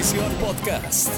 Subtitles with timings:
[0.00, 1.12] Podcast.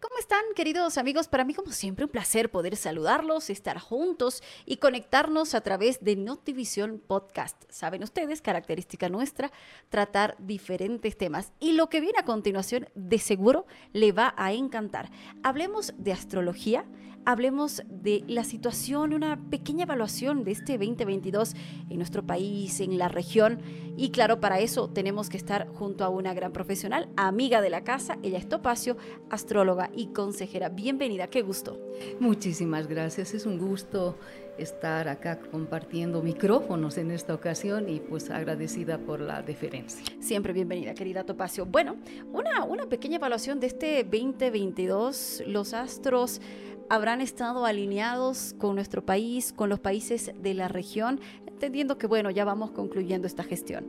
[0.00, 1.28] ¿Cómo están, queridos amigos?
[1.28, 6.16] Para mí, como siempre, un placer poder saludarlos, estar juntos y conectarnos a través de
[6.16, 7.62] Notivisión Podcast.
[7.68, 9.52] Saben ustedes, característica nuestra,
[9.90, 11.52] tratar diferentes temas.
[11.60, 15.10] Y lo que viene a continuación, de seguro, le va a encantar.
[15.42, 16.86] Hablemos de astrología
[17.24, 21.54] hablemos de la situación, una pequeña evaluación de este 2022
[21.88, 23.60] en nuestro país, en la región.
[23.96, 27.84] Y claro, para eso tenemos que estar junto a una gran profesional, amiga de la
[27.84, 28.18] casa.
[28.22, 28.96] Ella es Topacio,
[29.30, 30.68] astróloga y consejera.
[30.68, 31.78] Bienvenida, qué gusto.
[32.18, 34.16] Muchísimas gracias, es un gusto
[34.58, 40.04] estar acá compartiendo micrófonos en esta ocasión y pues agradecida por la deferencia.
[40.20, 41.66] Siempre bienvenida, querida Topacio.
[41.66, 41.96] Bueno,
[42.32, 45.44] una, una pequeña evaluación de este 2022.
[45.46, 46.40] Los astros
[46.90, 52.30] habrán estado alineados con nuestro país, con los países de la región, entendiendo que, bueno,
[52.30, 53.86] ya vamos concluyendo esta gestión.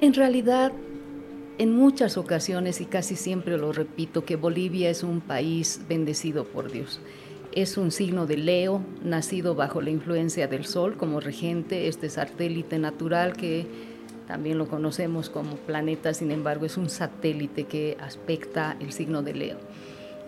[0.00, 0.72] En realidad,
[1.58, 6.70] en muchas ocasiones, y casi siempre lo repito, que Bolivia es un país bendecido por
[6.70, 7.00] Dios.
[7.50, 12.78] Es un signo de Leo, nacido bajo la influencia del Sol como regente, este satélite
[12.78, 13.66] natural que
[14.28, 19.34] también lo conocemos como planeta, sin embargo es un satélite que aspecta el signo de
[19.34, 19.58] Leo.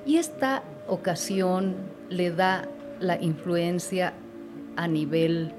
[0.08, 1.76] Y esta ocasión
[2.08, 2.66] le da
[2.98, 4.14] la influencia
[4.74, 5.52] a nivel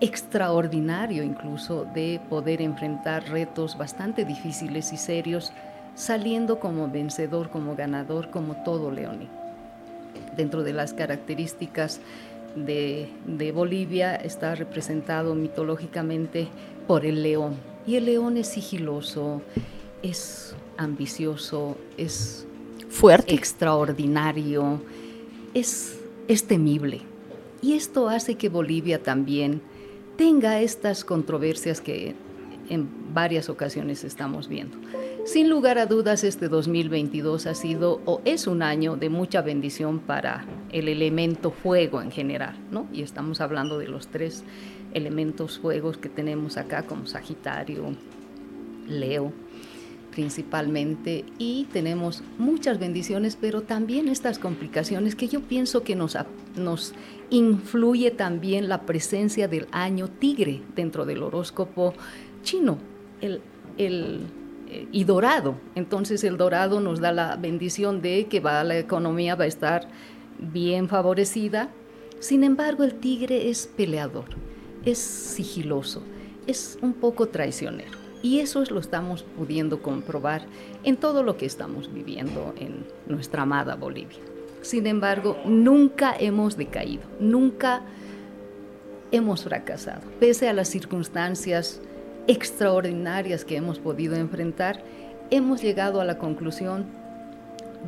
[0.00, 5.52] extraordinario incluso de poder enfrentar retos bastante difíciles y serios,
[5.96, 9.26] saliendo como vencedor, como ganador, como todo Leoni.
[10.36, 12.00] Dentro de las características
[12.54, 16.46] de, de, Bolivia está representado mitológicamente
[16.86, 17.56] por el león.
[17.88, 19.42] Y el león es sigiloso,
[20.00, 22.46] es ambicioso, es
[22.90, 24.82] fuerte, extraordinario,
[25.54, 25.96] es,
[26.46, 27.00] temible.
[27.62, 29.62] Y esto hace que Bolivia también
[30.16, 32.14] tenga estas controversias que
[32.68, 34.76] en varias ocasiones estamos viendo.
[35.24, 39.98] Sin lugar a dudas, este 2022 ha sido o es un año de mucha bendición
[39.98, 42.86] para el elemento fuego en general, ¿no?
[42.92, 44.44] Y estamos hablando de los tres
[44.94, 47.94] elementos fuegos que tenemos acá, como Sagitario,
[48.88, 49.32] Leo
[50.10, 56.16] principalmente y tenemos muchas bendiciones, pero también estas complicaciones que yo pienso que nos,
[57.30, 61.94] influye también la presencia del año tigre dentro del horóscopo
[62.42, 62.78] chino,
[63.20, 63.40] eh,
[64.92, 65.56] y dorado.
[65.74, 69.88] Entonces el dorado nos da la bendición de que va, la economía va a estar
[70.38, 71.70] bien favorecida.
[72.18, 74.26] Sin embargo, el tigre es peleador,
[74.84, 76.02] es sigiloso,
[76.46, 77.99] es un poco traicionero.
[78.22, 80.42] Y eso lo estamos pudiendo comprobar
[80.84, 84.18] en todo lo que estamos viviendo en nuestra amada Bolivia.
[84.62, 87.82] Sin embargo, nunca hemos decaído, nunca
[89.10, 90.02] hemos fracasado.
[90.20, 91.80] Pese a las circunstancias
[92.26, 94.82] extraordinarias que hemos podido enfrentar,
[95.30, 96.84] hemos llegado a la conclusión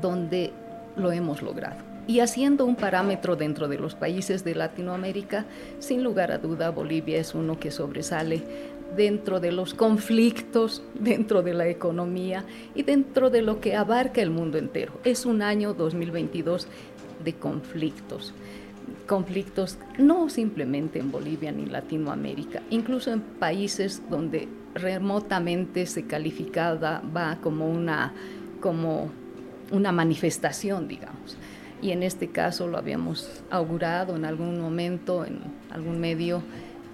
[0.01, 0.53] donde
[0.97, 1.92] lo hemos logrado.
[2.07, 5.45] Y haciendo un parámetro dentro de los países de Latinoamérica,
[5.79, 8.43] sin lugar a duda, Bolivia es uno que sobresale
[8.97, 14.31] dentro de los conflictos, dentro de la economía y dentro de lo que abarca el
[14.31, 14.95] mundo entero.
[15.05, 16.67] Es un año 2022
[17.25, 18.35] de conflictos.
[19.07, 27.39] Conflictos no simplemente en Bolivia ni Latinoamérica, incluso en países donde remotamente se calificaba va
[27.41, 28.13] como una,
[28.61, 29.11] como
[29.71, 31.37] una manifestación, digamos.
[31.83, 36.43] Y en este caso lo habíamos augurado en algún momento, en algún medio,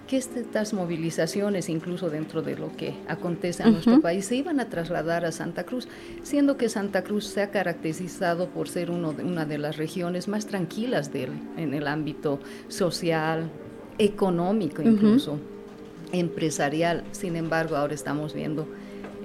[0.08, 4.70] que estas movilizaciones, incluso dentro de lo que acontece en nuestro país, se iban a
[4.70, 5.86] trasladar a Santa Cruz,
[6.22, 10.26] siendo que Santa Cruz se ha caracterizado por ser uno de, una de las regiones
[10.26, 11.10] más tranquilas
[11.58, 13.50] en el ámbito social,
[13.98, 15.38] económico incluso,
[16.12, 17.04] empresarial.
[17.12, 18.66] Sin embargo, ahora estamos viendo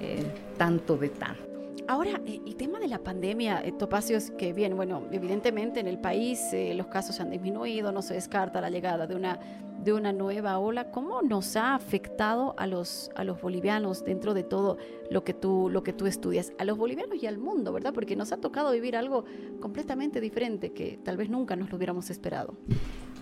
[0.00, 0.22] eh,
[0.58, 1.53] tanto de tanto.
[1.86, 5.98] Ahora, eh, el tema de la pandemia, eh, Topacios, que bien, bueno, evidentemente en el
[5.98, 6.40] país
[6.74, 9.38] los casos han disminuido, no se descarta la llegada de una
[9.84, 14.42] de una nueva ola, ¿cómo nos ha afectado a los, a los bolivianos dentro de
[14.42, 14.78] todo
[15.10, 16.52] lo que, tú, lo que tú estudias?
[16.58, 17.92] A los bolivianos y al mundo, ¿verdad?
[17.92, 19.24] Porque nos ha tocado vivir algo
[19.60, 22.54] completamente diferente que tal vez nunca nos lo hubiéramos esperado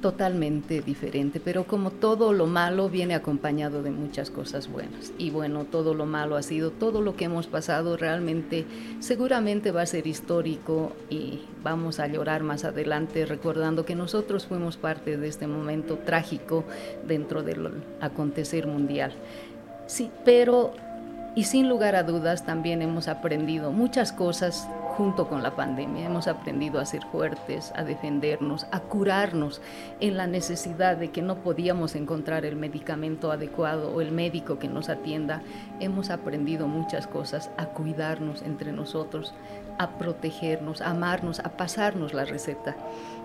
[0.02, 5.14] totalmente diferente, pero como todo lo malo viene acompañado de muchas cosas buenas.
[5.16, 8.66] Y bueno, todo lo malo ha sido, todo lo que hemos pasado realmente
[9.00, 14.76] seguramente va a ser histórico y vamos a llorar más adelante recordando que nosotros fuimos
[14.76, 16.64] parte de este momento trágico
[17.06, 17.70] dentro del
[18.00, 19.12] acontecer mundial.
[19.86, 20.74] Sí, pero
[21.34, 26.06] y sin lugar a dudas también hemos aprendido muchas cosas junto con la pandemia.
[26.06, 29.60] Hemos aprendido a ser fuertes, a defendernos, a curarnos
[30.00, 34.68] en la necesidad de que no podíamos encontrar el medicamento adecuado o el médico que
[34.68, 35.42] nos atienda.
[35.80, 39.34] Hemos aprendido muchas cosas, a cuidarnos entre nosotros,
[39.78, 42.76] a protegernos, a amarnos, a pasarnos la receta.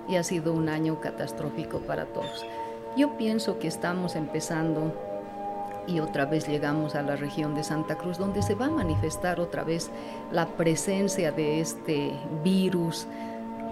[0.09, 2.45] Y ha sido un año catastrófico para todos.
[2.95, 4.93] Yo pienso que estamos empezando
[5.87, 9.39] y otra vez llegamos a la región de Santa Cruz, donde se va a manifestar
[9.39, 9.89] otra vez
[10.31, 12.11] la presencia de este
[12.43, 13.07] virus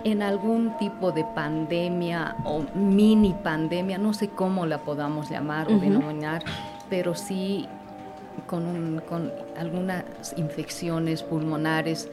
[0.04, 5.80] en algún tipo de pandemia o mini pandemia, no sé cómo la podamos llamar o
[5.80, 6.44] denominar,
[6.90, 7.68] pero sí
[8.46, 10.04] con, con algunas
[10.38, 12.08] infecciones pulmonares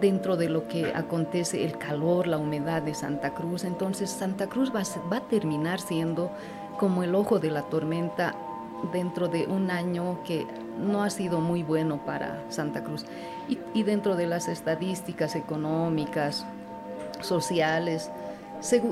[0.00, 3.64] dentro de lo que acontece el calor, la humedad de Santa Cruz.
[3.64, 6.30] Entonces Santa Cruz va, va a terminar siendo
[6.78, 8.34] como el ojo de la tormenta
[8.92, 10.46] dentro de un año que
[10.78, 13.04] no ha sido muy bueno para Santa Cruz.
[13.74, 16.46] Y, dentro de las estadísticas económicas,
[17.20, 18.10] sociales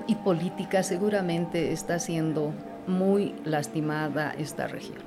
[0.06, 2.52] y políticas, seguramente está siendo
[2.86, 4.98] muy lastimada esta región.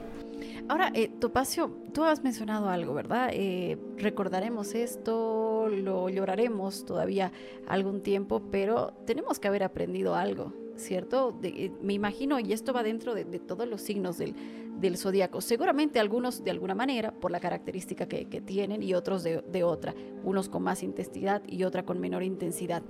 [0.67, 3.31] Ahora, eh, Topacio, tú has mencionado algo, ¿verdad?
[3.33, 7.31] Eh, recordaremos esto, lo lloraremos todavía
[7.67, 11.39] algún tiempo, pero tenemos que haber aprendido algo ¿cierto?
[11.43, 14.35] Eh, me imagino, y esto va dentro de, todos los signos del,
[14.79, 15.41] del zodiaco.
[15.41, 19.93] Seguramente algunos de alguna manera, por la característica que, tienen, y otros de, de, otra,
[20.23, 22.83] unos con más intensidad y otra con menor intensidad.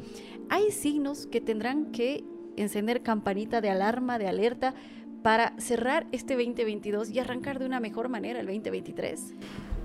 [0.49, 2.23] Hay signos que tendrán que
[2.55, 4.73] encender campanita de alarma, de alerta,
[5.21, 9.33] para cerrar este 2022 y arrancar de una mejor manera el 2023.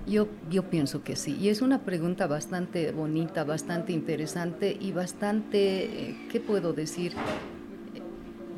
[0.07, 6.09] Yo, yo pienso que sí, y es una pregunta bastante bonita, bastante interesante y bastante,
[6.09, 7.13] eh, ¿qué puedo decir?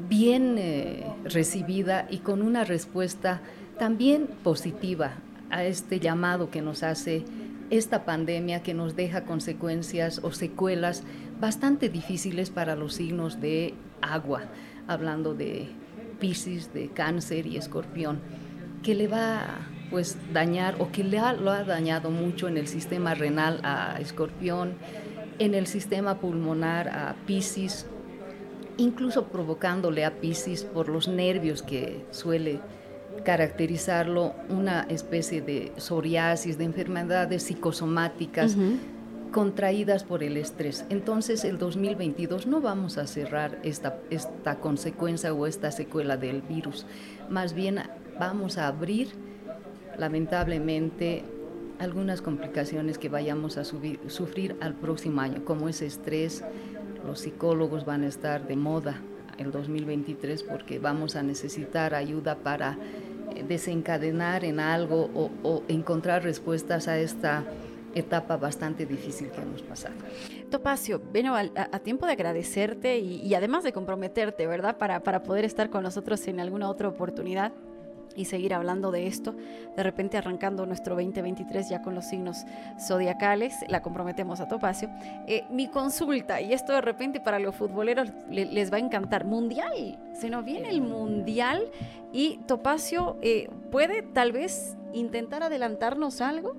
[0.10, 3.42] Bien eh, recibida y con una respuesta
[3.78, 5.14] también positiva
[5.50, 7.26] a este llamado que nos hace
[7.70, 11.04] esta pandemia que nos deja consecuencias o secuelas
[11.40, 14.44] bastante difíciles para los signos de agua,
[14.88, 15.68] hablando de
[16.20, 18.20] Pisces, de Cáncer y Escorpión,
[18.84, 19.46] que le va a
[19.90, 24.74] pues dañar o que le lo ha dañado mucho en el sistema renal a Escorpión,
[25.40, 27.86] en el sistema pulmonar a Pisces,
[28.78, 32.60] incluso provocándole a Pisces por los nervios que suele
[33.24, 38.56] caracterizarlo una especie de psoriasis, de enfermedades psicosomáticas
[39.32, 40.86] contraídas por el estrés.
[40.90, 46.86] Entonces el 2022 no vamos a cerrar esta, esta consecuencia o esta secuela del virus,
[47.30, 47.82] más bien
[48.20, 49.10] vamos a abrir
[49.98, 51.24] lamentablemente
[51.80, 56.44] algunas complicaciones que vayamos a sufrir al próximo año, como ese estrés,
[57.08, 59.02] los psicólogos van a estar de moda
[59.38, 62.78] el 2023 porque vamos a necesitar ayuda para
[63.34, 65.10] eh, desencadenar en algo
[65.44, 67.46] o, encontrar respuestas a esta
[67.96, 69.96] etapa bastante difícil que hemos pasado.
[70.52, 74.78] Topacio, bueno, a, tiempo de agradecerte y, y, además de comprometerte, ¿verdad?
[74.78, 77.54] Para, para poder estar con nosotros en alguna otra oportunidad
[78.16, 79.36] y seguir hablando de esto.
[79.76, 82.46] De repente arrancando nuestro 2023 ya con los signos
[82.80, 84.90] zodiacales, la comprometemos a Topacio.
[85.28, 90.00] Eh, mi consulta, y esto de repente para los futboleros les va a encantar, mundial,
[90.14, 91.64] se nos viene el mundial
[92.12, 96.56] y Topacio eh, puede tal vez intentar adelantarnos algo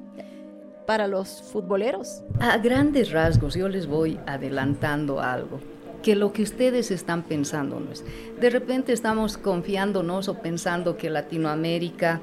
[0.86, 2.22] para los futboleros.
[2.40, 5.60] A grandes rasgos yo les voy adelantando algo
[6.02, 8.04] que lo que ustedes están pensando no es.
[8.40, 12.20] De repente estamos confiándonos o pensando que Latinoamérica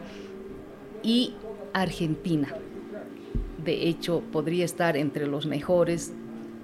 [1.04, 1.34] y
[1.74, 2.56] Argentina,
[3.64, 6.14] de hecho, podría estar entre los mejores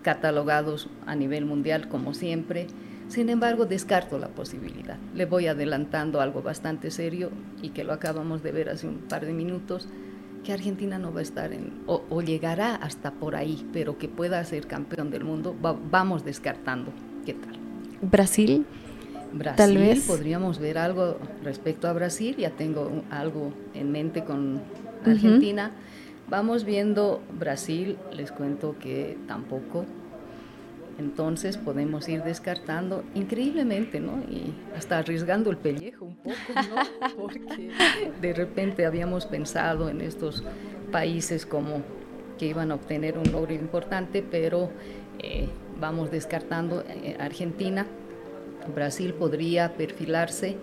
[0.04, 2.68] catalogados a nivel mundial, como siempre.
[3.08, 4.98] Sin embargo, descarto la posibilidad.
[5.14, 7.32] Le voy adelantando algo bastante serio
[7.62, 9.90] y que lo acabamos de ver hace un par de minutos,
[10.44, 11.52] que Argentina no va a estar
[11.86, 16.92] o, llegará hasta por ahí, pero que pueda ser campeón del mundo, vamos descartando.
[17.26, 17.58] ¿Qué tal?
[18.02, 18.66] Brasil.
[19.34, 20.06] Brasil, tal vez.
[20.08, 24.62] podríamos ver algo respecto a Brasil, ya tengo algo en mente con
[25.06, 25.72] Argentina.
[26.30, 29.86] Vamos viendo Brasil, les cuento que tampoco.
[31.00, 34.20] Entonces podemos ir descartando increíblemente, ¿no?
[34.30, 37.08] Y hasta arriesgando el pellejo un poco, ¿no?
[37.18, 37.72] Porque
[38.22, 40.44] de repente habíamos pensado en estos
[40.92, 41.82] países como
[42.38, 44.70] que iban a obtener un logro importante, pero
[45.20, 45.48] eh,
[45.82, 47.86] vamos descartando eh, Argentina.
[48.74, 50.56] Brasil podría perfilarse,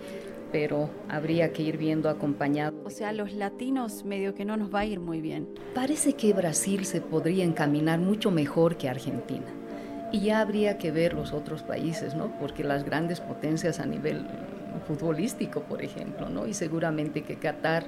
[0.51, 2.81] pero habría que ir viendo acompañado.
[2.85, 5.47] O sea, los latinos medio que no nos va a ir muy bien.
[5.75, 9.45] Parece que Brasil se podría encaminar mucho mejor que Argentina.
[10.11, 12.31] Y ya habría que ver los otros países, ¿no?
[12.39, 14.25] Porque las grandes potencias a nivel
[14.87, 16.47] futbolístico, por ejemplo, ¿no?
[16.47, 17.83] Y seguramente que Qatar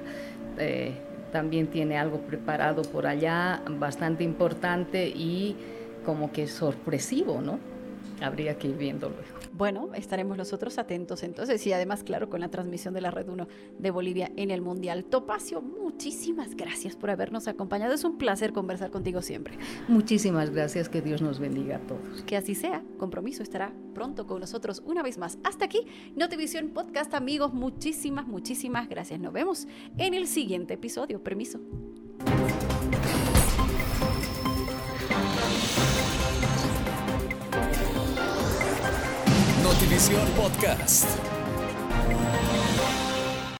[0.58, 0.92] eh,
[1.32, 5.56] también tiene algo preparado por allá, bastante importante y
[6.02, 7.58] como que sorpresivo, ¿no?
[8.20, 9.42] Habría que ir viendo luego.
[9.54, 13.48] Bueno, estaremos nosotros atentos entonces y además, claro, con la transmisión de la Red 1
[13.78, 15.04] de Bolivia en el Mundial.
[15.04, 17.92] Topacio, muchísimas gracias por habernos acompañado.
[17.92, 19.58] Es un placer conversar contigo siempre.
[19.88, 22.22] Muchísimas gracias, que Dios nos bendiga a todos.
[22.24, 22.82] Que así sea.
[22.96, 25.38] Compromiso estará pronto con nosotros una vez más.
[25.44, 27.52] Hasta aquí, Notivisión Podcast, amigos.
[27.52, 29.20] Muchísimas, muchísimas gracias.
[29.20, 29.68] Nos vemos
[29.98, 31.22] en el siguiente episodio.
[31.22, 31.60] Permiso.
[39.92, 41.31] Notivisión Podcast.